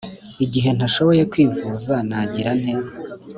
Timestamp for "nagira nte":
2.07-2.73